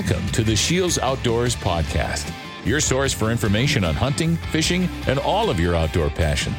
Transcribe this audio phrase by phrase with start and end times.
[0.00, 2.32] Welcome to the Scheels Outdoors Podcast,
[2.64, 6.56] your source for information on hunting, fishing, and all of your outdoor passions.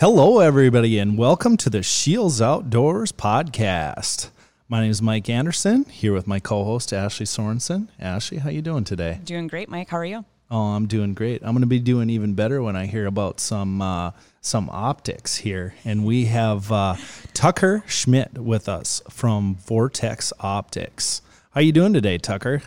[0.00, 4.30] Hello, everybody, and welcome to the Scheels Outdoors Podcast.
[4.66, 7.88] My name is Mike Anderson, here with my co-host Ashley Sorensen.
[8.00, 9.20] Ashley, how you doing today?
[9.22, 9.90] Doing great, Mike.
[9.90, 10.24] How are you?
[10.50, 11.42] Oh, I'm doing great.
[11.42, 15.36] I'm going to be doing even better when I hear about some uh, some optics
[15.36, 16.96] here, and we have uh,
[17.34, 21.22] Tucker Schmidt with us from Vortex Optics.
[21.52, 22.62] How you doing today, Tucker?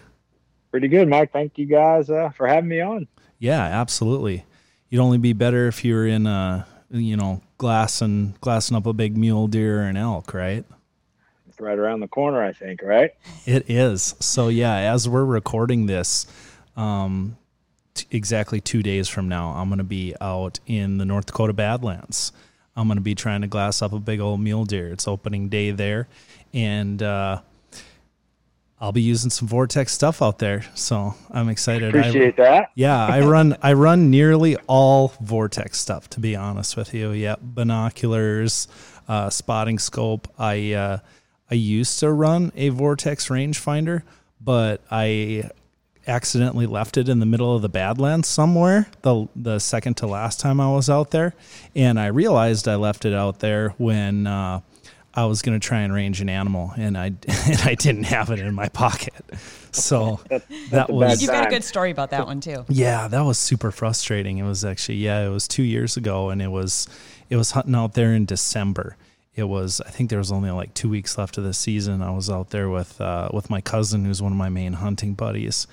[0.72, 1.32] Pretty good, Mike.
[1.32, 3.08] Thank you guys uh, for having me on.
[3.40, 4.46] Yeah, absolutely.
[4.90, 8.94] You'd only be better if you were in a you know, glassing glassing up a
[8.94, 10.64] big mule deer or an elk, right?
[11.48, 13.12] It's right around the corner, I think, right?
[13.46, 14.16] It is.
[14.20, 16.28] So yeah, as we're recording this,
[16.78, 17.38] um,
[17.94, 21.54] t- exactly two days from now, I'm going to be out in the North Dakota
[21.54, 22.32] Badlands.
[22.76, 24.92] I'm going to be trying to glass up a big old mule deer.
[24.92, 26.08] It's opening day there,
[26.54, 27.42] and uh,
[28.84, 31.96] I'll be using some Vortex stuff out there, so I'm excited.
[31.96, 32.70] Appreciate I, that.
[32.76, 36.10] Yeah, I run I run nearly all Vortex stuff.
[36.12, 38.68] To be honest with you, yeah, binoculars,
[39.08, 40.28] uh, spotting scope.
[40.40, 40.98] I uh,
[41.50, 44.02] I used to run a Vortex rangefinder,
[44.42, 45.52] but I
[46.08, 50.40] accidentally left it in the middle of the Badlands somewhere the the second to last
[50.40, 51.34] time I was out there,
[51.76, 54.28] and I realized I left it out there when.
[54.28, 54.62] Uh,
[55.16, 58.32] I was going to try and range an animal, and I and I didn't have
[58.32, 59.14] it in my pocket.
[59.72, 61.22] So that's, that's that was.
[61.22, 62.66] You've got a good story about that one too.
[62.68, 64.40] Yeah, that was super frustrating.
[64.40, 66.88] It was actually yeah, it was two years ago, and it was
[67.30, 68.98] it was hunting out there in December.
[69.36, 72.02] It was I think there was only like two weeks left of the season.
[72.02, 75.14] I was out there with uh, with my cousin, who's one of my main hunting
[75.14, 75.68] buddies,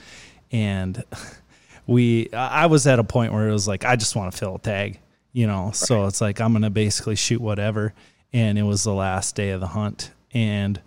[0.50, 1.04] and
[1.86, 4.56] we I was at a point where it was like I just want to fill
[4.56, 4.98] a tag,
[5.32, 5.66] you know.
[5.66, 5.76] Right.
[5.76, 7.92] So it's like I'm gonna basically shoot whatever
[8.32, 10.80] and it was the last day of the hunt and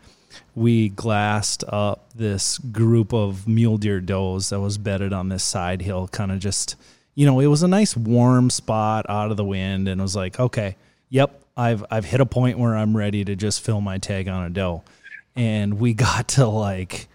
[0.55, 5.81] we glassed up this group of mule deer does that was bedded on this side
[5.81, 6.75] hill kind of just
[7.15, 10.15] you know it was a nice warm spot out of the wind and it was
[10.15, 10.75] like okay
[11.09, 14.45] yep i've i've hit a point where i'm ready to just fill my tag on
[14.45, 14.83] a doe
[15.35, 17.07] and we got to like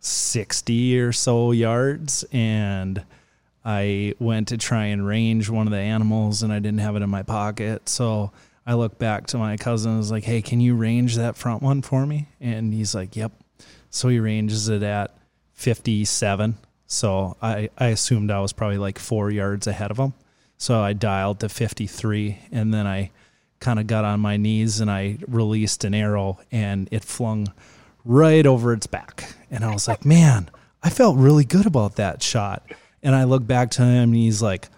[0.00, 3.04] 60 or so yards and
[3.64, 7.02] i went to try and range one of the animals and i didn't have it
[7.02, 8.32] in my pocket so
[8.66, 11.62] I look back to my cousin and was like, hey, can you range that front
[11.62, 12.28] one for me?
[12.40, 13.32] And he's like, yep.
[13.90, 15.14] So he ranges it at
[15.54, 16.56] 57.
[16.86, 20.14] So I, I assumed I was probably like four yards ahead of him.
[20.58, 23.10] So I dialed to 53 and then I
[23.62, 27.50] kind of got on my knees and I released an arrow and it flung
[28.04, 29.34] right over its back.
[29.50, 30.50] And I was like, man,
[30.82, 32.70] I felt really good about that shot.
[33.02, 34.68] And I look back to him and he's like,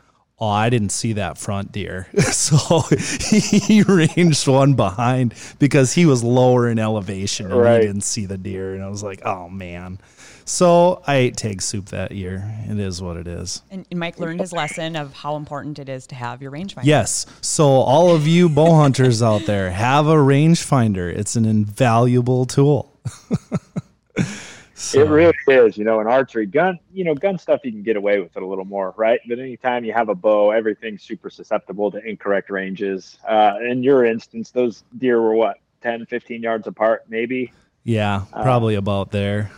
[0.45, 2.07] oh, I didn't see that front deer.
[2.33, 2.81] so
[3.29, 7.81] he ranged one behind because he was lower in elevation and right.
[7.81, 8.75] he didn't see the deer.
[8.75, 9.99] And I was like, oh, man.
[10.45, 12.45] So I ate tag soup that year.
[12.69, 13.63] It is what it is.
[13.71, 16.85] And Mike learned his lesson of how important it is to have your rangefinder.
[16.85, 17.25] Yes.
[17.41, 21.11] So all of you bow hunters out there, have a rangefinder.
[21.11, 22.93] It's an invaluable tool.
[24.77, 25.01] So.
[25.01, 27.97] It really is, you know, in archery, gun, you know, gun stuff, you can get
[27.97, 29.21] away with it a little more, right?
[29.29, 33.19] But anytime you have a bow, everything's super susceptible to incorrect ranges.
[33.27, 37.53] Uh, in your instance, those deer were what, 10, 15 yards apart, maybe?
[37.85, 39.53] Yeah, uh, probably uh, about there.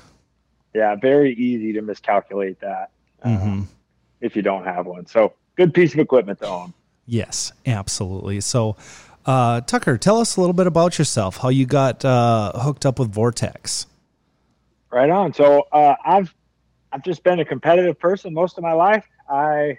[0.74, 2.90] Yeah, very easy to miscalculate that
[3.22, 3.62] uh, mm-hmm.
[4.20, 5.06] if you don't have one.
[5.06, 6.74] So good piece of equipment to own.
[7.06, 8.42] Yes, absolutely.
[8.42, 8.76] So,
[9.24, 12.98] uh, Tucker, tell us a little bit about yourself, how you got uh, hooked up
[12.98, 13.86] with Vortex.
[14.90, 15.32] Right on.
[15.32, 16.34] So uh, I've
[16.92, 19.04] I've just been a competitive person most of my life.
[19.28, 19.78] I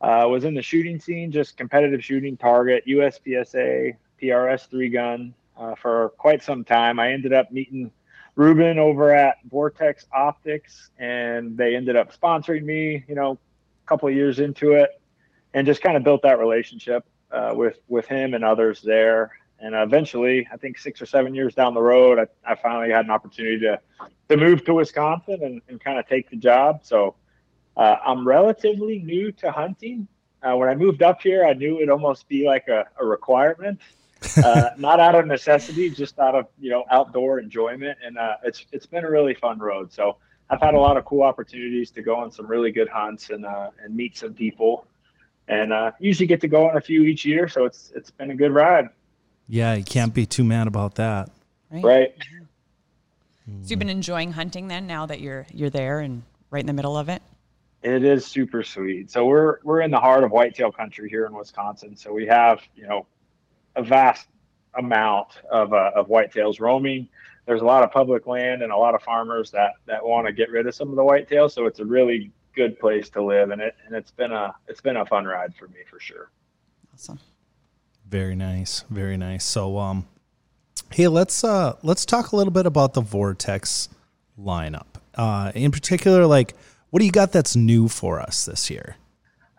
[0.00, 5.74] uh, was in the shooting scene, just competitive shooting, target, USPSA, PRS three gun uh,
[5.74, 6.98] for quite some time.
[6.98, 7.90] I ended up meeting
[8.36, 13.04] Ruben over at Vortex Optics, and they ended up sponsoring me.
[13.08, 15.00] You know, a couple of years into it,
[15.54, 19.32] and just kind of built that relationship uh, with with him and others there.
[19.60, 23.04] And eventually, I think six or seven years down the road, I, I finally had
[23.04, 23.80] an opportunity to
[24.30, 26.80] to move to Wisconsin and, and kind of take the job.
[26.82, 27.16] So
[27.76, 30.06] uh, I'm relatively new to hunting.
[30.42, 33.80] Uh, when I moved up here, I knew it'd almost be like a, a requirement,
[34.44, 37.98] uh, not out of necessity, just out of you know outdoor enjoyment.
[38.02, 39.92] And uh, it's it's been a really fun road.
[39.92, 40.16] So
[40.48, 43.44] I've had a lot of cool opportunities to go on some really good hunts and
[43.44, 44.86] uh, and meet some people,
[45.48, 47.48] and uh, usually get to go on a few each year.
[47.48, 48.88] So it's it's been a good ride.
[49.50, 51.28] Yeah, you can't be too mad about that.
[51.70, 51.84] Right.
[51.84, 52.14] right.
[53.62, 56.72] So you've been enjoying hunting then now that you're you're there and right in the
[56.72, 57.20] middle of it?
[57.82, 59.10] It is super sweet.
[59.10, 61.96] So we're we're in the heart of whitetail country here in Wisconsin.
[61.96, 63.06] So we have, you know,
[63.74, 64.28] a vast
[64.74, 67.08] amount of uh, of whitetails roaming.
[67.46, 70.32] There's a lot of public land and a lot of farmers that that want to
[70.32, 73.50] get rid of some of the whitetails, so it's a really good place to live,
[73.50, 76.30] and it and it's been a it's been a fun ride for me for sure.
[76.94, 77.18] Awesome.
[78.10, 79.44] Very nice, very nice.
[79.44, 80.06] So, um,
[80.90, 83.88] hey, let's uh let's talk a little bit about the Vortex
[84.38, 84.86] lineup.
[85.14, 86.54] Uh, in particular, like
[86.90, 88.96] what do you got that's new for us this year?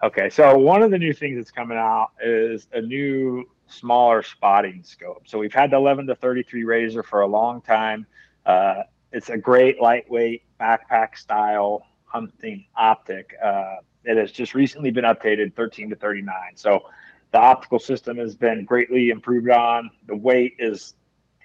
[0.03, 4.83] Okay, so one of the new things that's coming out is a new smaller spotting
[4.83, 5.23] scope.
[5.27, 8.05] So we've had the 11 to 33 Razor for a long time.
[8.45, 8.83] Uh,
[9.13, 13.33] it's a great lightweight backpack style hunting optic.
[13.41, 16.35] Uh, it has just recently been updated 13 to 39.
[16.55, 16.83] So
[17.31, 19.89] the optical system has been greatly improved on.
[20.07, 20.95] The weight is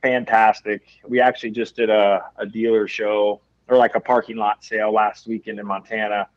[0.03, 0.83] fantastic.
[1.07, 5.27] We actually just did a, a dealer show or like a parking lot sale last
[5.27, 6.29] weekend in Montana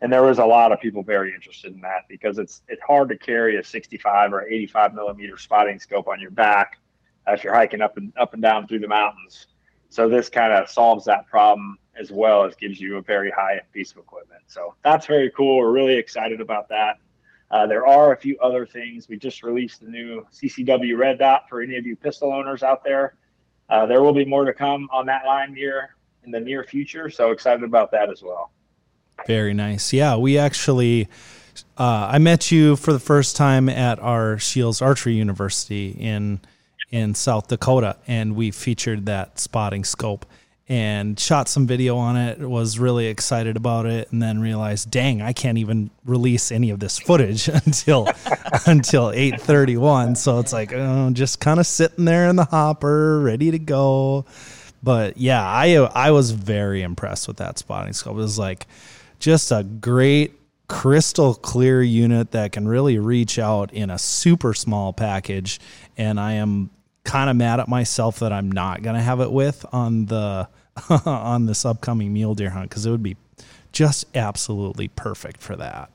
[0.00, 3.08] and there was a lot of people very interested in that because it's it's hard
[3.08, 6.78] to carry a 65 or 85 millimeter spotting scope on your back
[7.26, 9.46] as you're hiking up and up and down through the mountains.
[9.88, 13.60] So this kind of solves that problem as well as gives you a very high
[13.72, 14.42] piece of equipment.
[14.48, 15.56] So that's very cool.
[15.56, 16.98] We're really excited about that.
[17.50, 19.08] Uh, there are a few other things.
[19.08, 22.82] We just released the new CCW Red Dot for any of you pistol owners out
[22.82, 23.14] there.
[23.68, 27.08] Uh, there will be more to come on that line here in the near future.
[27.10, 28.50] So excited about that as well.
[29.26, 29.92] Very nice.
[29.92, 31.08] Yeah, we actually,
[31.78, 36.40] uh, I met you for the first time at our Scheels Archery University in
[36.92, 40.24] in South Dakota, and we featured that spotting scope
[40.68, 42.40] and shot some video on it.
[42.40, 46.80] Was really excited about it, and then realized, dang, I can't even release any of
[46.80, 48.08] this footage until
[48.66, 50.16] until eight thirty one.
[50.16, 54.24] So it's like, oh, just kind of sitting there in the hopper, ready to go.
[54.82, 58.14] But yeah, I I was very impressed with that spotting scope.
[58.14, 58.66] It was like
[59.18, 60.34] just a great
[60.68, 65.60] crystal clear unit that can really reach out in a super small package.
[65.96, 66.70] And I am
[67.06, 70.48] kind of mad at myself that I'm not going to have it with on the
[71.06, 73.16] on this upcoming mule deer hunt because it would be
[73.72, 75.90] just absolutely perfect for that.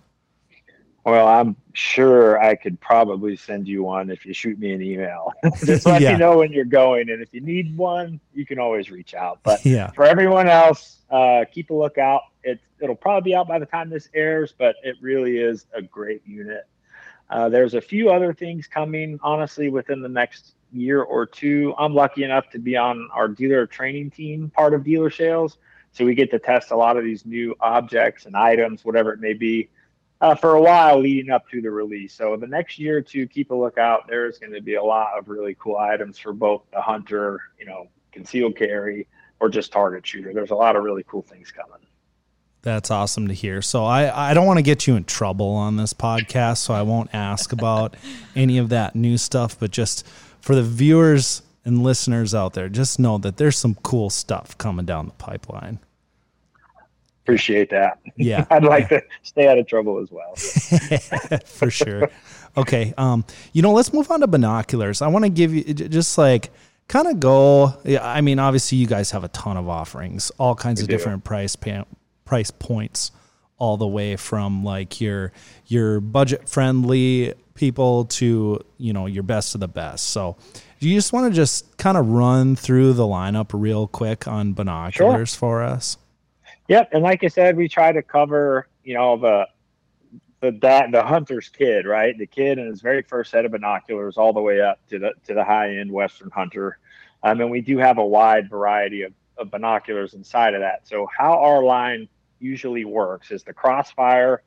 [1.04, 5.34] Well, I'm sure I could probably send you one if you shoot me an email.
[5.66, 6.14] Just let yeah.
[6.14, 9.40] me know when you're going, and if you need one, you can always reach out.
[9.42, 9.90] But yeah.
[9.92, 12.22] for everyone else, uh, keep a lookout.
[12.44, 15.82] It it'll probably be out by the time this airs, but it really is a
[15.82, 16.68] great unit.
[17.32, 21.74] Uh, there's a few other things coming, honestly, within the next year or two.
[21.78, 25.58] I'm lucky enough to be on our dealer training team, part of dealer sales,
[25.92, 29.20] so we get to test a lot of these new objects and items, whatever it
[29.20, 29.70] may be
[30.22, 32.14] uh, for a while leading up to the release.
[32.14, 34.08] So the next year or two, keep a lookout.
[34.08, 37.66] There's going to be a lot of really cool items for both the hunter, you
[37.66, 39.08] know, concealed carry,
[39.40, 40.34] or just target shooter.
[40.34, 41.86] There's a lot of really cool things coming.
[42.62, 43.64] That's awesome to hear.
[43.64, 46.84] So I, I don't want to get you in trouble on this podcast, so I
[46.84, 47.98] won't ask about
[48.36, 50.08] any of that new stuff, but just
[50.42, 54.86] for the viewers and listeners out there, just know that there's some cool stuff coming
[54.86, 55.80] down the pipeline
[57.32, 58.00] appreciate that.
[58.18, 58.46] Yeah.
[58.52, 60.36] I'd like to stay out of trouble as well.
[61.46, 62.10] For sure.
[62.58, 62.94] Okay.
[62.98, 65.02] Um, you know, let's move on to binoculars.
[65.02, 66.52] I want to give you just like
[66.88, 67.74] kind of go.
[68.02, 70.98] I mean, obviously you guys have a ton of offerings, all kinds we of do.
[70.98, 71.56] different price
[72.26, 73.12] price points
[73.58, 75.32] all the way from like your
[75.68, 80.10] your budget friendly people to, you know, your best of the best.
[80.10, 80.36] So,
[80.80, 84.54] do you just want to just kind of run through the lineup real quick on
[84.54, 85.38] binoculars sure.
[85.38, 85.98] for us?
[86.68, 89.48] Yep, and like I said, we try to cover you know the
[90.42, 92.18] the that the hunter's kid, right?
[92.18, 95.12] The kid and his very first set of binoculars, all the way up to the
[95.28, 96.80] to the high end Western hunter.
[97.22, 100.88] Um, and we do have a wide variety of, of binoculars inside of that.
[100.88, 104.42] So how our line usually works is the Crossfire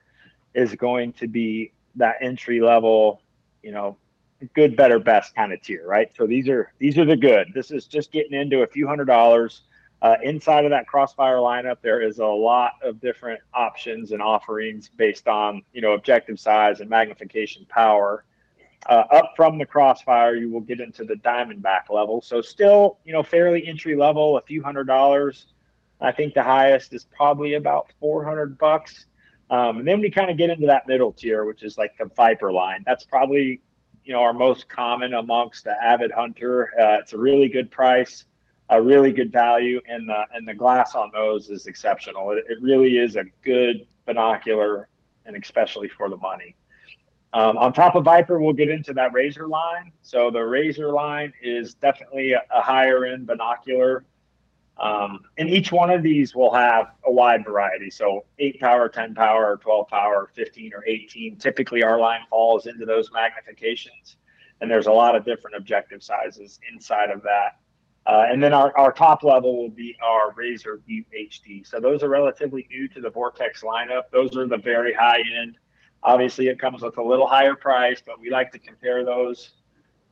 [0.55, 3.21] is going to be that entry level,
[3.63, 3.97] you know,
[4.55, 6.11] good, better, best kind of tier, right?
[6.17, 7.53] So these are these are the good.
[7.55, 9.63] This is just getting into a few hundred dollars.
[10.03, 14.91] Uh, inside of that crossfire lineup, there is a lot of different options and offerings
[14.97, 18.25] based on you know objective size and magnification power.
[18.87, 22.21] Uh, up from the crossfire, you will get into the diamondback level.
[22.21, 25.47] So still, you know, fairly entry level, a few hundred dollars.
[26.03, 29.07] I think the highest is probably about 400 bucks.
[29.51, 32.07] Um, and then we kind of get into that middle tier, which is like the
[32.17, 32.83] Viper line.
[32.87, 33.61] That's probably,
[34.05, 36.71] you know, our most common amongst the avid hunter.
[36.79, 38.25] Uh, it's a really good price
[38.71, 42.31] a really good value, and the and the glass on those is exceptional.
[42.31, 44.89] It, it really is a good binocular,
[45.27, 46.57] and especially for the money.
[47.33, 49.93] Um, on top of Viper, we'll get into that Razor line.
[50.03, 54.05] So the Razor line is definitely a, a higher end binocular.
[54.79, 57.91] Um, and each one of these will have a wide variety.
[57.91, 61.37] So 8 power, 10 power, 12 power, 15 or 18.
[61.37, 64.17] Typically, our line falls into those magnifications.
[64.61, 67.59] and there's a lot of different objective sizes inside of that.
[68.07, 71.67] Uh, and then our, our top level will be our Razor UHD.
[71.67, 74.05] So those are relatively new to the Vortex lineup.
[74.13, 75.57] Those are the very high end.
[76.03, 79.53] Obviously, it comes with a little higher price, but we like to compare those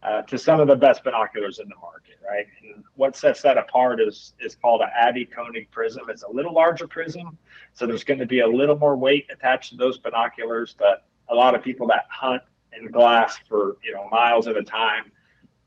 [0.02, 2.46] uh, to some of the best binoculars in the market, right?
[2.62, 6.04] And what sets that apart is is called an Abbe Koenig prism.
[6.08, 7.38] It's a little larger prism,
[7.72, 10.74] so there's going to be a little more weight attached to those binoculars.
[10.76, 12.42] But a lot of people that hunt
[12.76, 15.12] in glass for you know miles at a time,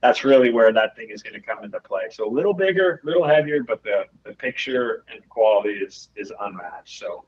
[0.02, 2.04] that's really where that thing is going to come into play.
[2.12, 6.34] So a little bigger, a little heavier, but the the picture and quality is is
[6.42, 7.00] unmatched.
[7.00, 7.26] So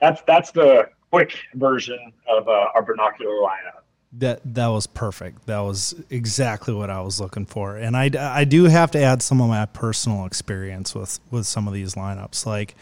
[0.00, 3.85] that's that's the quick version of uh, our binocular lineup.
[4.18, 5.46] That that was perfect.
[5.46, 7.76] That was exactly what I was looking for.
[7.76, 11.68] And I, I do have to add some of my personal experience with with some
[11.68, 12.46] of these lineups.
[12.46, 12.74] Like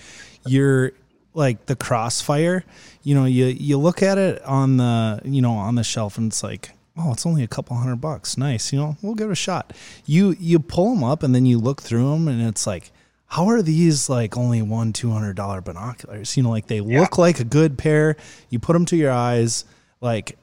[0.46, 0.92] you're
[1.34, 2.64] like the crossfire,
[3.02, 6.30] you know, you you look at it on the you know on the shelf and
[6.30, 8.38] it's like, oh, it's only a couple hundred bucks.
[8.38, 9.72] Nice, you know, we'll give it a shot.
[10.06, 12.92] You you pull them up and then you look through them and it's like,
[13.26, 16.36] how are these like only one two hundred dollar binoculars?
[16.36, 17.00] You know, like they yeah.
[17.00, 18.16] look like a good pair.
[18.48, 19.64] You put them to your eyes,
[20.00, 20.38] like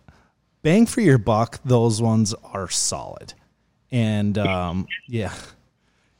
[0.62, 3.34] bang for your buck, those ones are solid.
[3.92, 5.34] And um, yeah.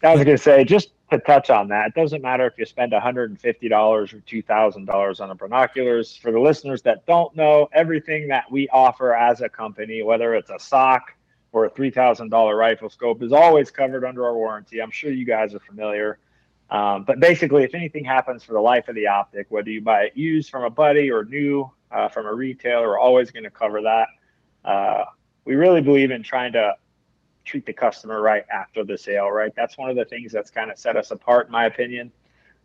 [0.04, 2.66] I was going to say, just to touch on that, it doesn't matter if you
[2.66, 6.18] spend $150 or $2,000 on the binoculars.
[6.18, 10.50] For the listeners that don't know, everything that we offer as a company, whether it's
[10.50, 11.14] a sock
[11.52, 14.82] or a $3,000 rifle scope, is always covered under our warranty.
[14.82, 16.18] I'm sure you guys are familiar.
[16.70, 20.04] Um, but basically, if anything happens for the life of the optic, whether you buy
[20.04, 23.50] it used from a buddy or new uh, from a retailer, we're always going to
[23.50, 24.08] cover that
[24.66, 25.06] uh,
[25.46, 26.76] we really believe in trying to
[27.46, 29.52] treat the customer right after the sale, right?
[29.56, 32.12] That's one of the things that's kind of set us apart, in my opinion.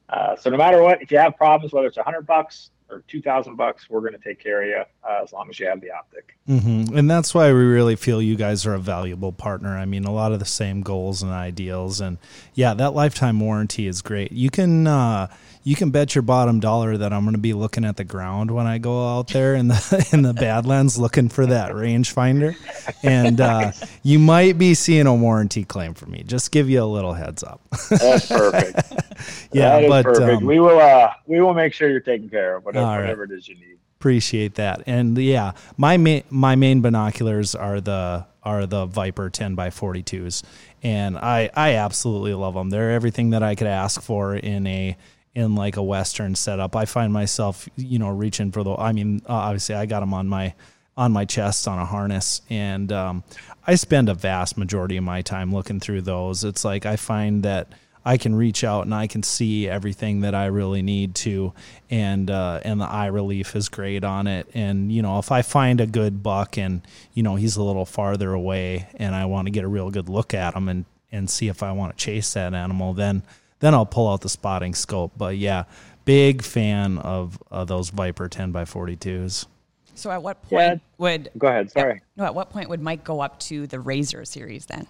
[0.08, 3.02] Uh, so no matter what, if you have problems, whether it's a hundred bucks, or
[3.08, 5.80] 2000 bucks we're going to take care of you uh, as long as you have
[5.80, 6.96] the optic mm-hmm.
[6.96, 10.12] and that's why we really feel you guys are a valuable partner i mean a
[10.12, 12.18] lot of the same goals and ideals and
[12.54, 15.26] yeah that lifetime warranty is great you can uh,
[15.66, 18.50] you can bet your bottom dollar that i'm going to be looking at the ground
[18.50, 22.54] when i go out there in the in the badlands looking for that rangefinder
[23.02, 26.84] and uh, you might be seeing a warranty claim for me just give you a
[26.84, 28.76] little heads up that's perfect
[29.52, 30.42] yeah that but perfect.
[30.42, 33.00] Um, we will uh, we will make sure you're taken care of whatever, right.
[33.00, 33.78] whatever it is you need.
[33.98, 34.82] Appreciate that.
[34.86, 40.42] And yeah, my main my main binoculars are the are the Viper 10 by 42s,
[40.82, 42.70] and I I absolutely love them.
[42.70, 44.96] They're everything that I could ask for in a
[45.36, 46.74] in like a western setup.
[46.74, 48.74] I find myself, you know, reaching for the.
[48.74, 50.54] I mean, obviously, I got them on my
[50.96, 53.22] on my chest on a harness, and um,
[53.66, 56.42] I spend a vast majority of my time looking through those.
[56.42, 57.68] It's like I find that
[58.02, 61.52] I can reach out and I can see everything that I really need to,
[61.90, 64.48] and uh, and the eye relief is great on it.
[64.54, 66.80] And you know, if I find a good buck and
[67.12, 70.08] you know he's a little farther away, and I want to get a real good
[70.08, 73.22] look at him and and see if I want to chase that animal, then
[73.60, 75.12] then I'll pull out the spotting scope.
[75.16, 75.64] But yeah,
[76.04, 79.46] big fan of, of those Viper 10 by 42s.
[79.94, 80.78] So at what point yeah.
[80.98, 81.70] would go ahead?
[81.70, 82.02] Sorry.
[82.16, 84.86] no, at what point would Mike go up to the Razor series then?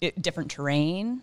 [0.00, 1.22] It, different terrain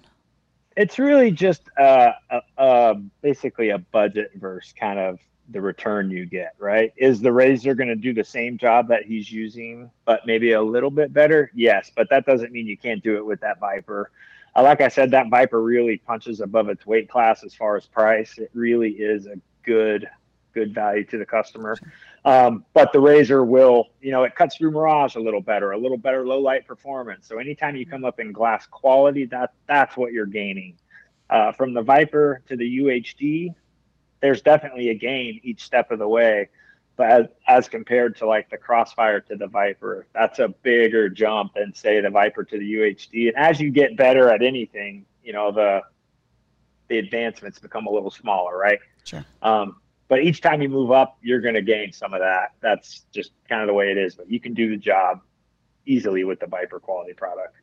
[0.77, 2.11] it's really just uh,
[2.57, 5.19] uh, basically a budget versus kind of
[5.49, 6.93] the return you get, right?
[6.97, 10.61] Is the Razor going to do the same job that he's using, but maybe a
[10.61, 11.51] little bit better?
[11.55, 14.11] Yes, but that doesn't mean you can't do it with that Viper.
[14.57, 17.85] Uh, like I said, that Viper really punches above its weight class as far as
[17.85, 18.39] price.
[18.39, 20.09] It really is a good,
[20.53, 21.77] good value to the customer.
[22.25, 25.77] Um, but the Razor will, you know, it cuts through Mirage a little better, a
[25.77, 27.27] little better low light performance.
[27.27, 30.75] So anytime you come up in glass quality, that that's what you're gaining.
[31.29, 33.53] Uh, from the Viper to the UHD,
[34.21, 36.49] there's definitely a gain each step of the way.
[36.97, 41.53] But as, as compared to like the Crossfire to the Viper, that's a bigger jump
[41.53, 43.27] than say the Viper to the UHD.
[43.27, 45.81] And as you get better at anything, you know the
[46.87, 48.79] the advancements become a little smaller, right?
[49.03, 49.23] Sure.
[49.41, 49.77] Um,
[50.07, 52.53] but each time you move up, you're going to gain some of that.
[52.61, 54.15] That's just kind of the way it is.
[54.15, 55.21] But you can do the job
[55.85, 57.55] easily with the Viper quality product.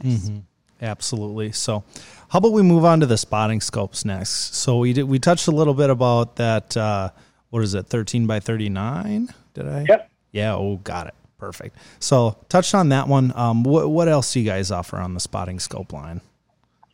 [0.00, 0.38] Mm-hmm.
[0.80, 1.52] Absolutely.
[1.52, 1.84] So,
[2.28, 4.56] how about we move on to the spotting scopes next?
[4.56, 6.76] So we did we touched a little bit about that.
[6.76, 7.10] Uh,
[7.52, 7.86] what is it?
[7.86, 9.28] Thirteen by thirty nine?
[9.52, 9.84] Did I?
[9.86, 10.10] Yep.
[10.32, 10.54] Yeah.
[10.54, 11.14] Oh, got it.
[11.36, 11.76] Perfect.
[11.98, 13.30] So touched on that one.
[13.36, 16.22] Um, what what else do you guys offer on the spotting scope line?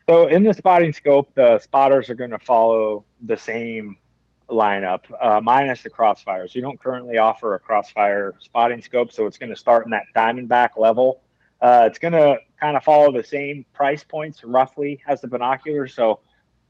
[0.09, 3.99] So in the spotting scope, the spotters are going to follow the same
[4.51, 6.57] lineup, uh, minus the crossfires.
[6.57, 10.07] We don't currently offer a crossfire spotting scope, so it's going to start in that
[10.17, 11.21] diamondback level.
[11.61, 15.95] Uh, it's going to kind of follow the same price points roughly as the binoculars.
[15.95, 16.19] So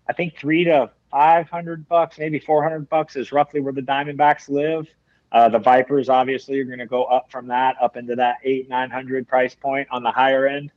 [0.08, 4.88] I think three to 500 bucks, maybe 400 bucks is roughly where the Diamondbacks live.
[5.30, 8.68] Uh, the Vipers obviously are going to go up from that up into that eight
[8.68, 10.72] nine hundred price point on the higher end,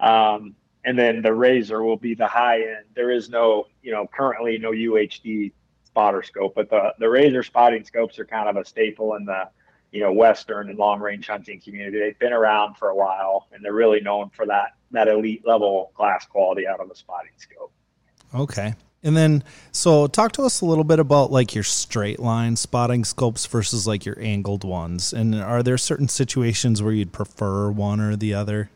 [0.00, 0.54] um,
[0.86, 2.86] and then the Razor will be the high end.
[2.94, 5.52] There is no you know currently no UHD
[5.84, 9.50] spotter scope, but the the Razor spotting scopes are kind of a staple in the
[9.92, 11.98] you know western and long range hunting community.
[11.98, 15.92] They've been around for a while, and they're really known for that that elite level
[15.94, 17.72] glass quality out of the spotting scope.
[18.34, 18.74] Okay.
[19.02, 19.42] And then,
[19.72, 23.86] so talk to us a little bit about like your straight line spotting scopes versus
[23.86, 25.12] like your angled ones.
[25.12, 28.70] And are there certain situations where you'd prefer one or the other?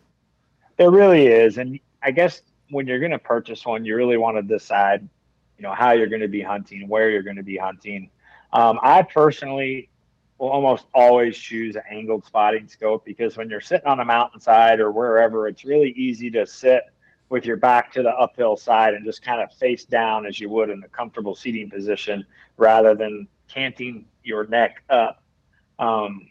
[0.78, 1.58] There really is.
[1.58, 2.40] And I guess
[2.70, 5.06] when you're going to purchase one, you really want to decide,
[5.58, 8.08] you know, how you're going to be hunting, where you're going to be hunting.
[8.54, 9.90] Um, I personally
[10.38, 14.80] will almost always choose an angled spotting scope because when you're sitting on a mountainside
[14.80, 16.84] or wherever, it's really easy to sit
[17.34, 20.48] with your back to the uphill side and just kind of face down as you
[20.48, 22.24] would in a comfortable seating position
[22.58, 25.20] rather than canting your neck up.
[25.80, 26.28] Um,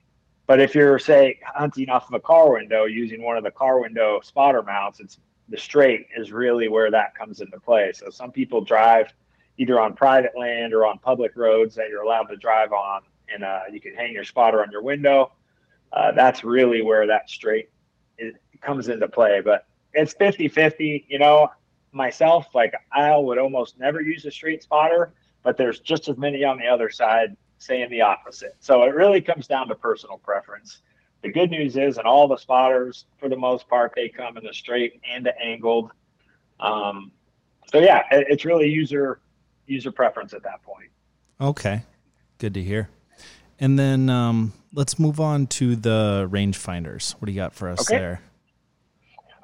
[0.47, 3.81] but if you're, say, hunting off of a car window using one of the car
[3.81, 5.19] window spotter mounts, it's
[5.49, 7.91] the straight is really where that comes into play.
[7.93, 9.13] So some people drive
[9.57, 13.43] either on private land or on public roads that you're allowed to drive on, and
[13.43, 15.33] uh, you can hang your spotter on your window.
[15.91, 17.67] Uh, that's really where that straight
[18.17, 19.41] is, comes into play.
[19.43, 21.05] But it's 50 50.
[21.07, 21.49] You know,
[21.91, 26.43] myself, like I would almost never use a street spotter, but there's just as many
[26.43, 28.55] on the other side saying the opposite.
[28.59, 30.81] So it really comes down to personal preference.
[31.21, 34.43] The good news is, and all the spotters, for the most part, they come in
[34.43, 35.91] the straight and the angled.
[36.59, 37.11] Um,
[37.71, 39.19] so yeah, it, it's really user
[39.65, 40.89] user preference at that point.
[41.39, 41.83] Okay,
[42.37, 42.89] good to hear.
[43.59, 47.13] And then um, let's move on to the rangefinders.
[47.13, 47.97] What do you got for us okay.
[47.97, 48.21] there?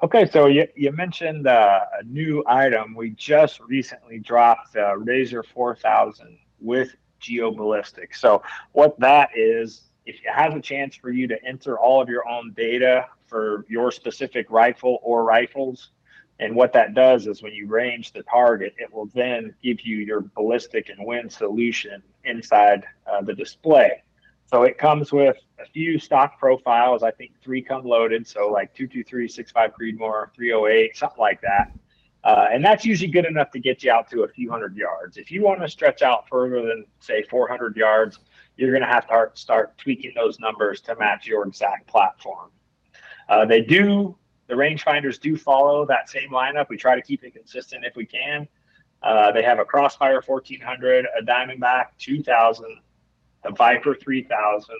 [0.02, 2.94] Okay, so you, you mentioned uh, a new item.
[2.94, 8.16] We just recently dropped the Razor 4000 with GeoBallistics.
[8.16, 12.08] So what that is, if it has a chance for you to enter all of
[12.08, 15.90] your own data for your specific rifle or rifles,
[16.38, 19.98] and what that does is when you range the target, it will then give you
[19.98, 24.02] your ballistic and wind solution inside uh, the display.
[24.50, 27.04] So it comes with a few stock profiles.
[27.04, 28.26] I think three come loaded.
[28.26, 31.70] So like 223, 65 Creedmoor, 308, something like that.
[32.24, 35.18] Uh, and that's usually good enough to get you out to a few hundred yards.
[35.18, 38.18] If you want to stretch out further than say 400 yards,
[38.56, 42.50] you're going to have to start tweaking those numbers to match your exact platform.
[43.28, 44.16] Uh, they do,
[44.48, 46.68] the rangefinders do follow that same lineup.
[46.68, 48.48] We try to keep it consistent if we can.
[49.00, 52.80] Uh, they have a Crossfire 1400, a Diamondback 2000,
[53.42, 54.76] the Viper 3000,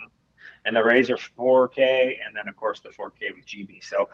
[0.64, 3.82] and the Razor 4K, and then of course the 4K with GB.
[3.82, 4.08] So,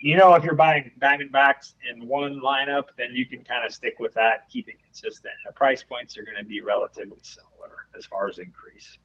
[0.00, 3.96] you know, if you're buying Diamondbacks in one lineup, then you can kind of stick
[3.98, 5.34] with that, keep it consistent.
[5.46, 8.98] The price points are going to be relatively similar as far as increase.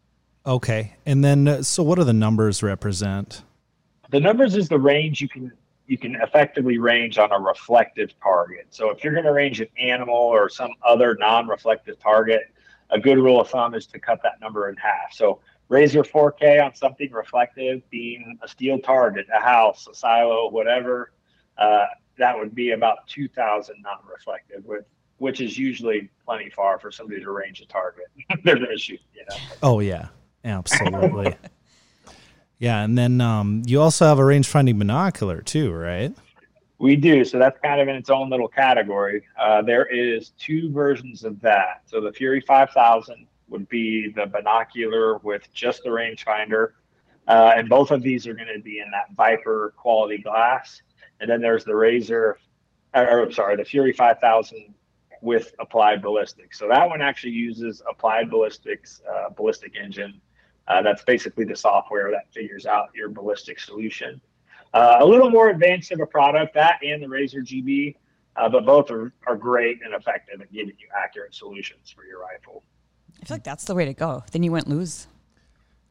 [0.46, 3.44] Okay, and then uh, so what do the numbers represent?
[4.12, 5.52] The numbers is the range you can
[5.88, 8.68] you can effectively range on a reflective target.
[8.70, 12.53] So if you're going to range an animal or some other non-reflective target,
[12.94, 15.12] a good rule of thumb is to cut that number in half.
[15.12, 21.12] So Razor 4K on something reflective, being a steel target, a house, a silo, whatever.
[21.58, 21.86] Uh,
[22.18, 24.64] that would be about 2,000 non-reflective,
[25.18, 28.06] which is usually plenty far for somebody to range a target.
[28.44, 29.36] They're going to shoot, you know.
[29.64, 30.10] Oh yeah,
[30.46, 31.36] absolutely.
[32.60, 36.14] yeah, and then um, you also have a range finding binocular too, right?
[36.84, 37.24] We do.
[37.24, 39.24] So that's kind of in its own little category.
[39.40, 41.84] Uh, there is two versions of that.
[41.86, 46.72] So the Fury 5000 would be the binocular with just the rangefinder.
[47.26, 50.82] Uh, and both of these are going to be in that Viper quality glass.
[51.22, 52.38] And then there's the Razor,
[52.94, 54.74] or, sorry, the Fury 5000
[55.22, 56.60] with applied ballistics.
[56.60, 60.20] So that one actually uses applied ballistics, uh, ballistic engine.
[60.68, 64.20] Uh, that's basically the software that figures out your ballistic solution.
[64.74, 67.96] Uh, a little more advanced of a product, that and the Razor GB,
[68.36, 72.20] uh, but both are, are great and effective at giving you accurate solutions for your
[72.20, 72.64] rifle.
[73.22, 74.24] I feel like that's the way to go.
[74.32, 75.08] Then you wouldn't lose.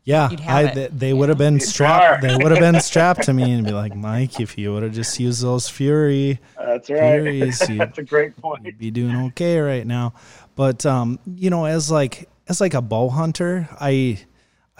[0.05, 2.23] Yeah, I, they, they would have been strapped.
[2.23, 4.93] They would have been strapped to me and be like, Mike, if you would have
[4.93, 7.23] just used those Fury, that's right.
[7.23, 8.65] Furies, that's a great point.
[8.65, 10.15] You'd be doing okay right now.
[10.57, 14.19] But um, you know, as like as like a bow hunter, I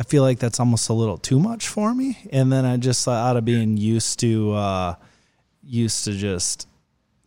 [0.03, 2.19] I feel like that's almost a little too much for me.
[2.33, 4.95] And then I just out of being used to uh,
[5.63, 6.67] used to just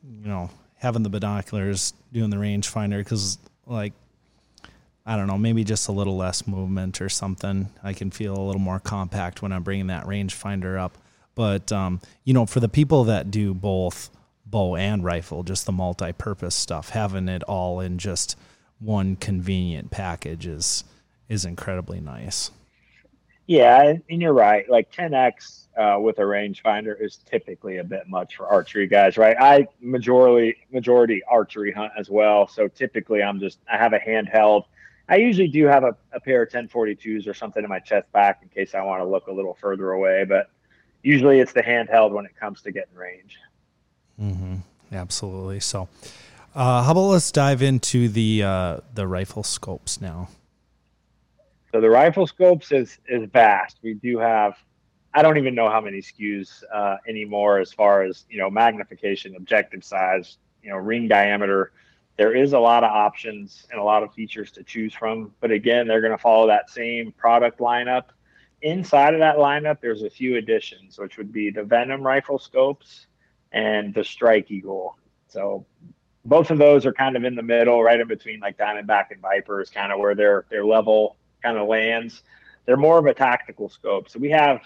[0.03, 3.93] you know having the binoculars, doing the rangefinder, because like
[5.05, 7.69] I don't know, maybe just a little less movement or something.
[7.81, 10.97] I can feel a little more compact when I'm bringing that rangefinder up.
[11.33, 14.09] But um, you know, for the people that do both
[14.45, 18.37] bow and rifle, just the multi-purpose stuff, having it all in just
[18.79, 20.83] one convenient package is
[21.29, 22.51] is incredibly nice.
[23.47, 24.67] Yeah, and you're right.
[24.69, 29.35] Like 10x uh, with a rangefinder is typically a bit much for archery guys, right?
[29.39, 34.65] I majority majority archery hunt as well, so typically I'm just I have a handheld.
[35.07, 38.39] I usually do have a, a pair of 1042s or something in my chest back
[38.41, 40.49] in case I want to look a little further away, but
[41.03, 43.37] usually it's the handheld when it comes to getting range.
[44.19, 44.55] Mm-hmm.
[44.91, 45.59] Absolutely.
[45.59, 45.87] So,
[46.55, 50.29] uh, how about let's dive into the uh, the rifle scopes now.
[51.75, 53.79] So the rifle scopes is is vast.
[53.83, 54.55] We do have
[55.13, 59.35] I don't even know how many SKUs uh, anymore as far as you know magnification,
[59.35, 61.73] objective size, you know ring diameter.
[62.15, 65.33] There is a lot of options and a lot of features to choose from.
[65.41, 68.05] But again, they're going to follow that same product lineup.
[68.61, 73.07] Inside of that lineup, there's a few additions, which would be the Venom rifle scopes
[73.51, 74.97] and the Strike Eagle.
[75.27, 75.65] So
[76.23, 79.19] both of those are kind of in the middle, right in between like Diamondback and
[79.19, 82.23] Viper is kind of where their their level kind of lands.
[82.65, 84.09] They're more of a tactical scope.
[84.09, 84.61] So we have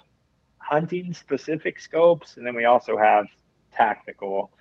[0.59, 3.25] hunting specific scopes, and then we also have
[3.73, 4.51] tactical.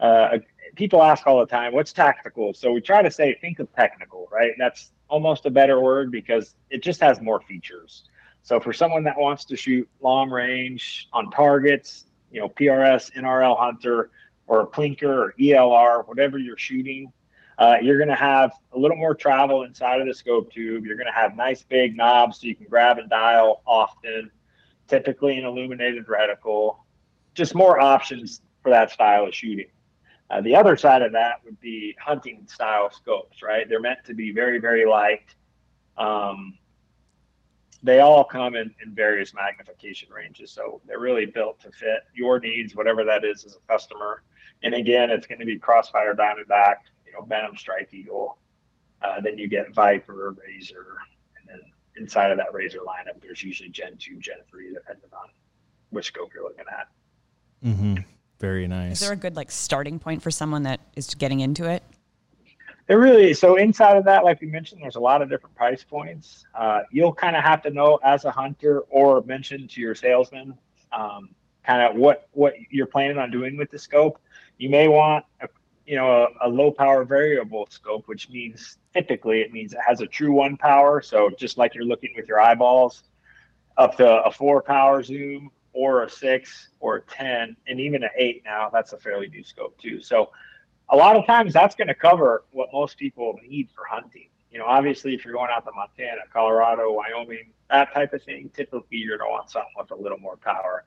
[0.00, 0.38] Uh,
[0.74, 2.52] people ask all the time, what's tactical?
[2.54, 4.52] So we try to say, think of technical, right?
[4.58, 8.04] That's almost a better word because it just has more features.
[8.42, 13.58] So for someone that wants to shoot long range on targets, you know, PRS, NRL
[13.58, 14.10] Hunter,
[14.46, 17.12] or a Plinker or ELR, whatever you're shooting,
[17.58, 20.86] uh, you're going to have a little more travel inside of the scope tube.
[20.86, 24.30] You're going to have nice big knobs so you can grab and dial often,
[24.86, 26.76] typically an illuminated reticle,
[27.34, 29.66] just more options for that style of shooting.
[30.30, 33.68] Uh, the other side of that would be hunting style scopes, right?
[33.68, 35.34] They're meant to be very, very light.
[35.96, 36.58] Um,
[37.82, 40.52] they all come in, in various magnification ranges.
[40.52, 44.22] So they're really built to fit your needs, whatever that is as a customer.
[44.62, 46.76] And again, it's going to be Crossfire Diamondback,
[47.18, 48.38] know, Venom Strike Eagle.
[49.02, 50.96] Uh, then you get Viper, Razor,
[51.38, 51.60] and then
[51.96, 55.28] inside of that Razor lineup, there's usually Gen 2, Gen 3, depending on
[55.90, 56.88] which scope you're looking at.
[57.64, 58.02] Mm-hmm.
[58.40, 58.92] Very nice.
[58.92, 61.82] Is there a good like starting point for someone that is getting into it?
[62.86, 65.84] There really so inside of that, like we mentioned, there's a lot of different price
[65.84, 66.46] points.
[66.54, 70.56] Uh, you'll kind of have to know as a hunter or mention to your salesman
[70.92, 71.30] um,
[71.64, 74.18] kind of what what you're planning on doing with the scope.
[74.56, 75.48] You may want a
[75.88, 80.02] you know a, a, low power variable scope, which means typically it means it has
[80.02, 81.00] a true one power.
[81.00, 83.04] So just like you're looking with your eyeballs,
[83.78, 88.10] up to a four power zoom or a six or a 10 and even an
[88.16, 90.00] eight now that's a fairly new scope too.
[90.00, 90.30] So
[90.90, 94.28] a lot of times that's going to cover what most people need for hunting.
[94.50, 98.50] You know obviously if you're going out to montana colorado wyoming that type of thing
[98.54, 100.84] typically you're going to want something with a little more power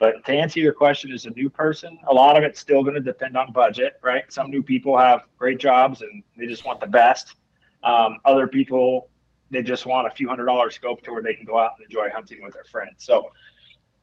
[0.00, 2.94] but to answer your question as a new person a lot of it's still going
[2.94, 6.80] to depend on budget right some new people have great jobs and they just want
[6.80, 7.36] the best
[7.84, 9.08] um, other people
[9.52, 11.84] they just want a few hundred dollar scope to where they can go out and
[11.84, 13.30] enjoy hunting with their friends so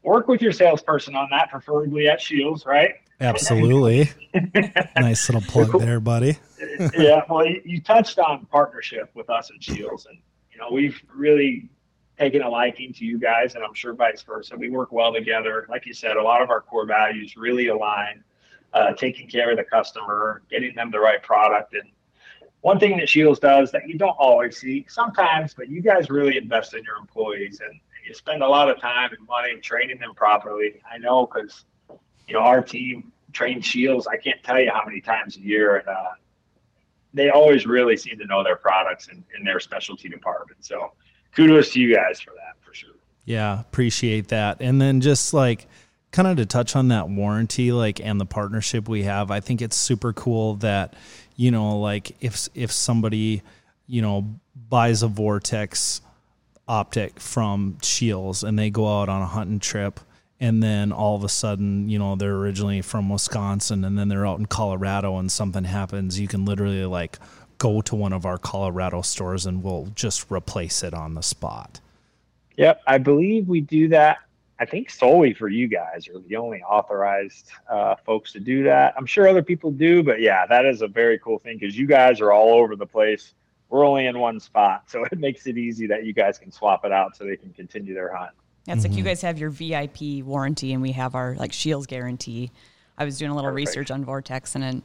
[0.07, 2.95] work with your salesperson on that, preferably at Scheels, right?
[3.19, 4.09] Absolutely.
[4.95, 6.37] nice little plug there, buddy.
[6.97, 10.17] yeah, well, you, you, touched on partnership with us at Scheels, and
[10.51, 11.69] you know we've really
[12.17, 14.55] taken a liking to you guys, and I'm sure vice versa.
[14.57, 15.67] We work well together.
[15.69, 18.23] Like you said, a lot of our core values really align.
[18.73, 21.89] Uh, taking care of the customer, getting them the right product, and
[22.61, 26.37] one thing that Scheels does that you don't always see sometimes, but you guys really
[26.37, 30.13] invest in your employees and you spend a lot of time and money training them
[30.13, 30.81] properly.
[30.89, 31.65] I know because
[32.27, 34.07] you know our team trains Scheels.
[34.07, 36.11] I can't tell you how many times a year, and uh,
[37.13, 40.63] they always really seem to know their products and in their specialty department.
[40.65, 40.93] So
[41.37, 42.89] kudos to you guys for that for sure.
[43.25, 44.57] Yeah, appreciate that.
[44.59, 45.67] And then just like
[46.11, 49.61] kind of to touch on that warranty like and the partnership we have, I think
[49.61, 50.95] it's super cool that
[51.35, 53.43] you know like if if somebody
[53.85, 54.35] you know
[54.69, 56.01] buys a Vortex
[56.67, 59.99] optic from Scheels and they go out on a hunting trip
[60.39, 64.27] and then all of a sudden, you know, they're originally from Wisconsin and then they're
[64.27, 67.17] out in Colorado and something happens, you can literally like
[67.57, 71.79] go to one of our Colorado stores and we'll just replace it on the spot.
[72.57, 74.19] Yep, I believe we do that.
[74.59, 78.95] I think solely for you guys are the only authorized uh, folks to do that.
[78.97, 81.85] I'm sure other people do, but yeah, that is a very cool thing because you
[81.85, 83.33] guys are all over the place
[83.69, 86.85] we're only in one spot, so it makes it easy that you guys can swap
[86.85, 88.31] it out so they can continue their hunt.
[88.65, 88.91] Yeah, it's mm-hmm.
[88.91, 92.51] like you guys have your VIP warranty, and we have our like Scheels guarantee.
[92.97, 93.67] I was doing a little Perfect.
[93.67, 94.81] research on Vortex, and then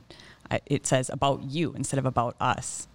[0.66, 2.88] it says about you instead of about us.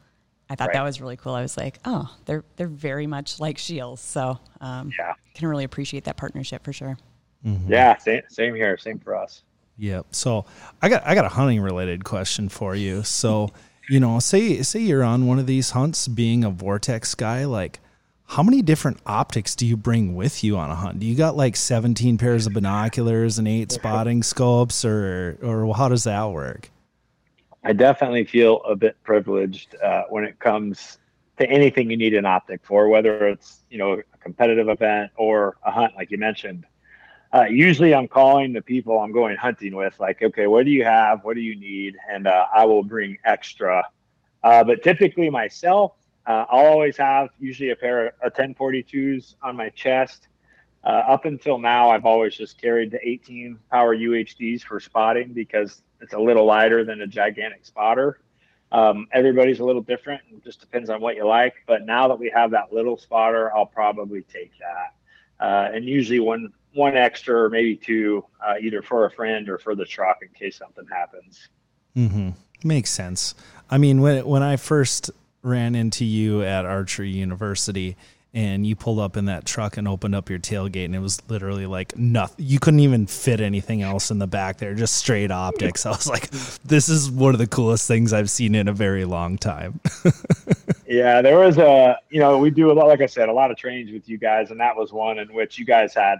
[0.49, 0.75] I thought right.
[0.75, 1.33] that was really cool.
[1.33, 5.65] I was like, oh, they're they're very much like Scheels, so um, yeah, can really
[5.65, 6.97] appreciate that partnership for sure.
[7.45, 7.71] Mm-hmm.
[7.71, 9.43] Yeah, same same here, same for us.
[9.77, 10.07] Yep.
[10.11, 10.45] So
[10.81, 13.03] I got I got a hunting related question for you.
[13.03, 13.49] So
[13.89, 17.79] you know, say say you're on one of these hunts, being a vortex guy, like
[18.27, 20.99] how many different optics do you bring with you on a hunt?
[20.99, 25.89] Do you got like 17 pairs of binoculars and eight spotting scopes or or how
[25.89, 26.69] does that work?
[27.67, 30.99] I definitely feel a bit privileged uh, when it comes
[31.37, 35.57] to anything you need an optic for, whether it's you know a competitive event or
[35.65, 36.65] a hunt, like you mentioned.
[37.33, 40.85] Uh, usually, I'm calling the people I'm going hunting with, like, okay, what do you
[40.85, 41.25] have?
[41.25, 41.97] What do you need?
[42.09, 43.83] And uh, I will bring extra.
[44.45, 45.91] Uh, but typically, myself,
[46.25, 50.29] uh, I'll always have usually a pair of 1042s on my chest.
[50.85, 55.81] Uh, up until now, I've always just carried the 18 power UHDs for spotting because
[56.01, 58.19] it's a little lighter than a gigantic spotter.
[58.71, 60.21] Um, everybody's a little different.
[60.31, 61.55] It just depends on what you like.
[61.65, 64.93] But now that we have that little spotter, I'll probably take that.
[65.39, 69.57] Uh, and usually one one extra or maybe two, uh, either for a friend or
[69.57, 71.49] for the truck in case something happens.
[71.95, 72.29] Mm-hmm.
[72.63, 73.33] Makes sense.
[73.69, 77.95] I mean, when when I first ran into you at Archery University,
[78.37, 81.19] and you pulled up in that truck and opened up your tailgate and it was
[81.27, 85.31] literally like nothing you couldn't even fit anything else in the back there just straight
[85.31, 85.87] optics.
[85.87, 86.29] I was like
[86.63, 89.79] this is one of the coolest things i've seen in a very long time.
[90.89, 93.51] Yeah there was a you know we do a lot like i said a lot
[93.51, 96.19] of trainings with you guys and that was one in which you guys had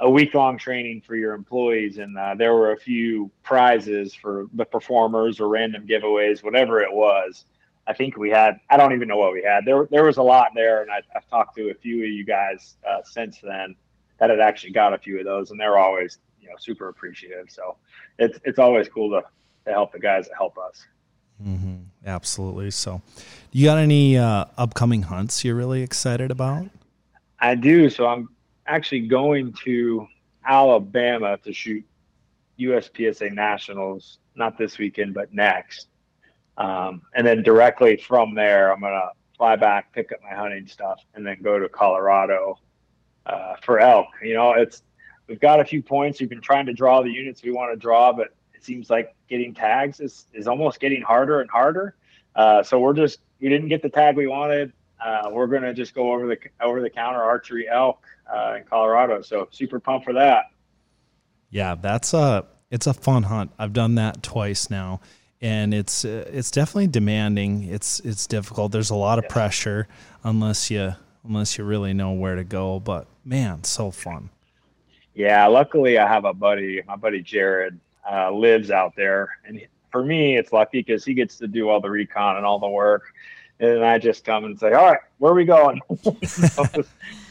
[0.00, 4.48] a week long training for your employees and uh, there were a few prizes for
[4.52, 7.46] the performers or random giveaways whatever it was
[7.86, 9.64] I think we had, I don't even know what we had.
[9.64, 10.82] There, there was a lot there.
[10.82, 13.74] And I, have talked to a few of you guys uh, since then
[14.18, 17.46] that had actually got a few of those and they're always, you know, super appreciative.
[17.50, 17.76] So
[18.18, 19.26] it's, it's always cool to,
[19.66, 20.84] to help the guys that help us.
[21.44, 21.76] Mm-hmm.
[22.06, 22.70] Absolutely.
[22.70, 23.02] So
[23.50, 26.66] you got any uh, upcoming hunts you're really excited about?
[27.40, 27.90] I do.
[27.90, 28.28] So I'm
[28.66, 30.06] actually going to
[30.46, 31.84] Alabama to shoot
[32.58, 35.88] USPSA Nationals, not this weekend, but next.
[36.58, 40.66] Um, and then directly from there, I'm going to fly back, pick up my hunting
[40.66, 42.58] stuff, and then go to Colorado
[43.26, 44.08] uh, for elk.
[44.22, 44.82] You know, it's
[45.26, 46.20] we've got a few points.
[46.20, 49.14] We've been trying to draw the units we want to draw, but it seems like
[49.28, 51.96] getting tags is, is almost getting harder and harder.
[52.34, 54.72] Uh, so we're just we didn't get the tag we wanted.
[55.04, 58.64] Uh, we're going to just go over the over the counter archery elk uh, in
[58.64, 59.22] Colorado.
[59.22, 60.44] So super pumped for that.
[61.50, 63.50] Yeah, that's a it's a fun hunt.
[63.58, 65.00] I've done that twice now
[65.42, 67.64] and it's uh, it's definitely demanding.
[67.64, 68.72] It's it's difficult.
[68.72, 69.88] There's a lot of pressure
[70.22, 70.94] unless you
[71.26, 72.78] unless you really know where to go.
[72.78, 74.30] But man, so fun.
[75.14, 76.80] Yeah, luckily I have a buddy.
[76.86, 77.78] My buddy Jared
[78.10, 81.80] uh, lives out there, and for me, it's lucky because he gets to do all
[81.80, 83.02] the recon and all the work.
[83.60, 85.80] And I just come and say, "All right, where are we going?"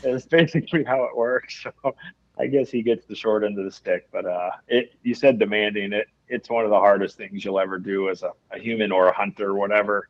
[0.03, 1.65] it's basically how it works.
[1.83, 1.95] So
[2.39, 4.07] I guess he gets the short end of the stick.
[4.11, 7.77] But uh, it you said demanding it it's one of the hardest things you'll ever
[7.77, 10.07] do as a, a human or a hunter or whatever.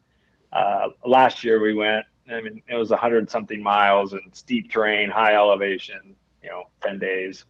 [0.54, 4.72] Uh, last year we went, I mean, it was a hundred something miles and steep
[4.72, 7.46] terrain, high elevation, you know, 10 days.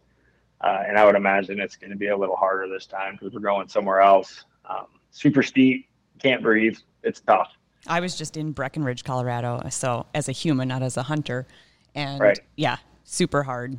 [0.62, 3.34] Uh, and I would imagine it's going to be a little harder this time because
[3.34, 4.44] we're going somewhere else.
[4.64, 6.78] Um, super steep, can't breathe.
[7.02, 7.52] It's tough.
[7.86, 9.68] I was just in Breckenridge, Colorado.
[9.70, 11.46] So as a human, not as a hunter.
[11.94, 12.38] And right.
[12.56, 13.78] yeah, super hard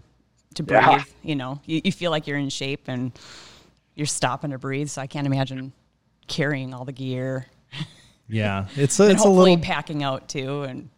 [0.56, 0.82] to breathe.
[0.82, 1.04] Yeah.
[1.24, 3.12] You know, you, you feel like you're in shape and
[3.96, 4.90] you're stopping to breathe.
[4.90, 5.74] So I can't imagine
[6.28, 7.48] carrying all the gear.
[8.28, 10.90] Yeah, it's a, it's a little packing out too, and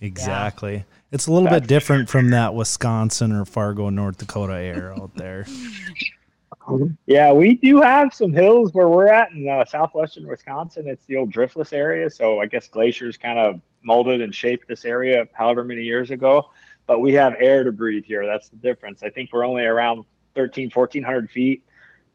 [0.00, 0.74] exactly.
[0.74, 0.82] Yeah.
[1.12, 5.14] It's a little That's bit different from that Wisconsin or Fargo, North Dakota air out
[5.14, 5.46] there.
[7.06, 10.88] Yeah, we do have some hills where we're at in uh, southwestern Wisconsin.
[10.88, 14.86] It's the old driftless area, so I guess glaciers kind of molded and shaped this
[14.86, 16.50] area however many years ago.
[16.86, 18.24] But we have air to breathe here.
[18.26, 19.02] That's the difference.
[19.02, 21.64] I think we're only around 13, 1400 feet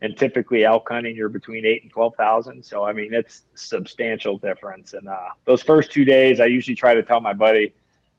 [0.01, 2.63] and typically elk hunting you're between eight and twelve thousand.
[2.63, 4.93] So I mean it's substantial difference.
[4.93, 7.73] And uh, those first two days, I usually try to tell my buddy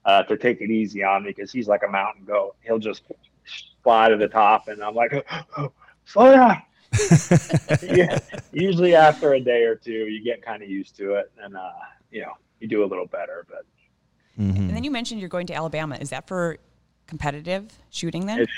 [0.05, 2.57] uh, to take it easy on me because he's like a mountain goat.
[2.63, 3.03] He'll just
[3.83, 5.73] fly to the top, and I'm like, oh,
[6.05, 6.63] slow down.
[7.83, 8.19] yeah,
[8.53, 11.71] usually after a day or two, you get kind of used to it, and uh,
[12.11, 13.47] you know you do a little better.
[13.49, 13.65] But
[14.43, 14.57] mm-hmm.
[14.57, 15.97] and then you mentioned you're going to Alabama.
[16.01, 16.59] Is that for
[17.07, 18.41] competitive shooting then?
[18.41, 18.53] It's,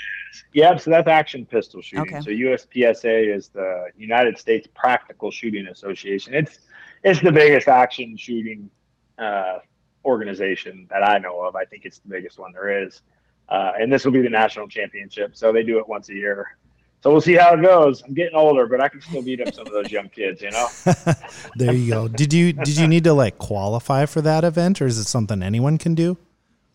[0.53, 2.15] yeah, so that's action pistol shooting.
[2.15, 2.21] Okay.
[2.21, 6.33] So USPSA is the United States Practical Shooting Association.
[6.33, 6.59] It's
[7.03, 8.69] it's the biggest action shooting
[9.17, 9.59] uh,
[10.05, 11.55] organization that I know of.
[11.55, 13.01] I think it's the biggest one there is.
[13.49, 15.35] Uh, and this will be the national championship.
[15.35, 16.57] So they do it once a year.
[17.03, 18.01] So we'll see how it goes.
[18.01, 20.51] I'm getting older, but I can still beat up some of those young kids, you
[20.51, 20.67] know.
[21.55, 22.07] there you go.
[22.07, 25.43] Did you did you need to like qualify for that event, or is it something
[25.43, 26.17] anyone can do?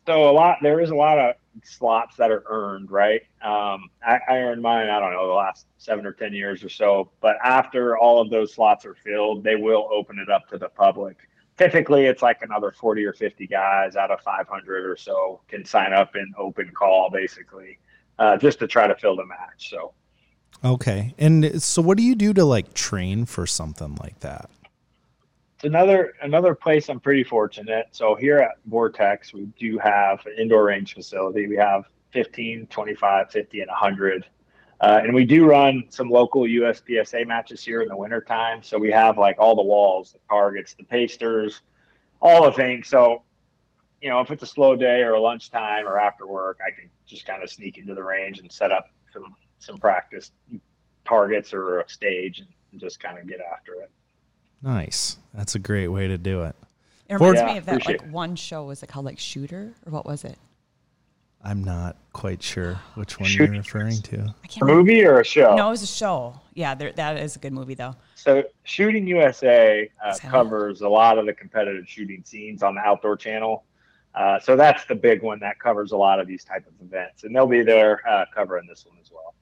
[0.07, 3.23] So a lot there is a lot of slots that are earned, right?
[3.43, 6.69] Um, I, I, earned mine, I don't know, the last seven or 10 years or
[6.69, 7.11] so.
[7.21, 10.69] But after all of those slots are filled, they will open it up to the
[10.69, 11.17] public
[11.59, 15.93] typically it's like another 40 or 50 guys out of 500 or so can sign
[15.93, 17.79] up in open call basically
[18.19, 19.93] uh, just to try to fill the match so
[20.65, 24.49] okay and so what do you do to like train for something like that
[25.65, 30.65] another another place i'm pretty fortunate so here at vortex we do have an indoor
[30.65, 34.27] range facility we have 15 25 50 and 100
[34.81, 38.63] uh, and we do run some local USPSA matches here in the wintertime.
[38.63, 41.63] So we have like all the walls, the targets, the pasters,
[42.23, 42.89] all the things.
[42.89, 43.25] So,
[44.01, 46.89] you know, if it's a slow day or a lunchtime or after work, I can
[47.07, 50.31] just kind of sneak into the range and set up some, some practice
[51.05, 53.91] targets or a stage and just kind of get after it.
[54.63, 55.17] Nice.
[55.35, 56.57] That's a great way to do it.
[57.09, 58.65] It reminds yeah, me of that like one show.
[58.65, 60.39] Was it called like Shooter or what was it?
[61.43, 64.35] I'm not quite sure which one you're referring to.
[64.61, 65.55] A movie or a show?
[65.55, 66.39] No, it was a show.
[66.55, 67.95] Yeah, there, that is a good movie though.
[68.15, 73.17] So Shooting USA uh, covers a lot of the competitive shooting scenes on the Outdoor
[73.17, 73.65] Channel.
[74.15, 77.23] Uh, so that's the big one that covers a lot of these type of events,
[77.23, 79.35] and they'll be there uh, covering this one as well.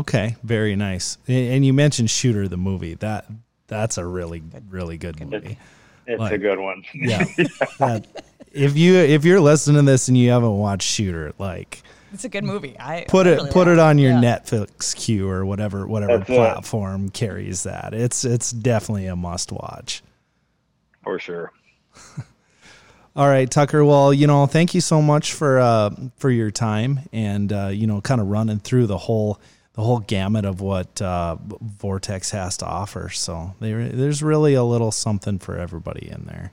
[0.00, 1.16] Okay, very nice.
[1.26, 2.94] And you mentioned Shooter the movie.
[2.94, 3.24] That
[3.68, 5.58] that's a really really good movie.
[6.06, 6.84] It's, like, a good one.
[6.94, 7.24] Yeah.
[7.78, 8.06] that,
[8.50, 12.28] if you if you're listening to this and you haven't watched Shooter, like it's a
[12.28, 12.76] good movie.
[12.80, 14.20] I put I it really put like it on your yeah.
[14.20, 17.12] Netflix queue or whatever whatever That's platform it.
[17.12, 17.94] carries that.
[17.94, 20.02] It's it's definitely a must watch.
[21.02, 21.52] For sure.
[23.16, 23.84] All right, Tucker.
[23.84, 27.86] Well, you know, thank you so much for uh, for your time and uh, you
[27.86, 29.40] know, kind of running through the whole
[29.78, 33.10] the whole gamut of what uh, Vortex has to offer.
[33.10, 36.50] So there, there's really a little something for everybody in there.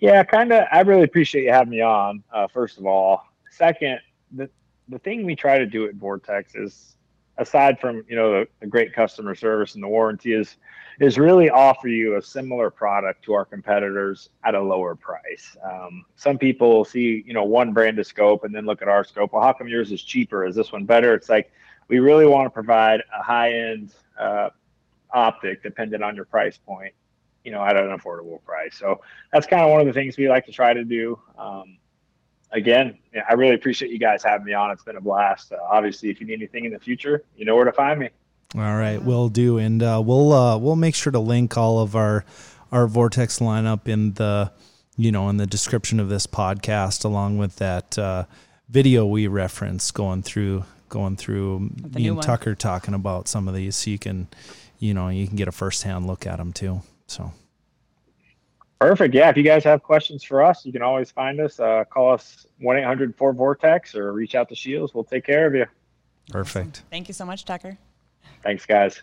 [0.00, 0.64] Yeah, kind of.
[0.72, 2.24] I really appreciate you having me on.
[2.32, 4.00] Uh, first of all, second,
[4.32, 4.50] the
[4.88, 6.96] the thing we try to do at Vortex is,
[7.36, 10.56] aside from you know the, the great customer service and the warranty, is
[10.98, 15.56] is really offer you a similar product to our competitors at a lower price.
[15.62, 19.04] Um, some people see you know one brand of scope and then look at our
[19.04, 19.32] scope.
[19.32, 20.44] Well, how come yours is cheaper?
[20.44, 21.14] Is this one better?
[21.14, 21.52] It's like
[21.88, 24.50] we really want to provide a high end uh,
[25.12, 26.92] optic, dependent on your price point
[27.48, 28.76] you know, at an affordable price.
[28.76, 29.00] So
[29.32, 31.18] that's kind of one of the things we like to try to do.
[31.38, 31.78] Um,
[32.52, 32.98] again,
[33.28, 34.70] I really appreciate you guys having me on.
[34.70, 35.52] It's been a blast.
[35.52, 38.10] Uh, obviously, if you need anything in the future, you know where to find me.
[38.54, 41.96] All right, we'll do, and uh, we'll uh, we'll make sure to link all of
[41.96, 42.24] our
[42.70, 44.52] our Vortex lineup in the
[44.96, 48.24] you know in the description of this podcast, along with that uh,
[48.68, 53.54] video we referenced going through going through the me and Tucker talking about some of
[53.54, 54.28] these, so you can
[54.78, 56.82] you know you can get a first hand look at them too.
[57.06, 57.32] So
[58.78, 59.14] perfect.
[59.14, 59.30] Yeah.
[59.30, 61.58] If you guys have questions for us, you can always find us.
[61.58, 64.94] Uh, call us 1 800 4 Vortex or reach out to Scheels.
[64.94, 65.66] We'll take care of you.
[66.30, 66.82] Perfect.
[66.90, 67.78] Thank you so much, Tucker.
[68.42, 69.02] Thanks, guys.